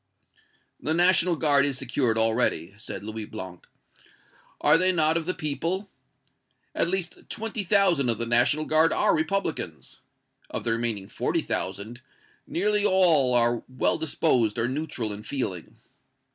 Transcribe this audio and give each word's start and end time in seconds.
"The 0.79 0.95
National 0.95 1.35
Guard 1.35 1.63
is 1.63 1.77
secured 1.77 2.17
already," 2.17 2.73
said 2.79 3.03
Louis 3.05 3.25
Blanc. 3.25 3.67
"Are 4.59 4.75
they 4.75 4.91
not 4.91 5.15
of 5.15 5.27
the 5.27 5.35
people? 5.35 5.91
At 6.73 6.87
least 6.87 7.29
twenty 7.29 7.63
thousand 7.63 8.09
of 8.09 8.17
the 8.17 8.25
National 8.25 8.65
Guard 8.65 8.91
are 8.91 9.15
Republicans. 9.15 9.99
Of 10.49 10.63
the 10.63 10.71
remaining 10.71 11.07
forty 11.07 11.41
thousand, 11.43 12.01
nearly 12.47 12.83
all 12.83 13.35
are 13.35 13.61
well 13.67 13.99
disposed 13.99 14.57
or 14.57 14.67
neutral 14.67 15.13
in 15.13 15.21
feeling. 15.21 15.77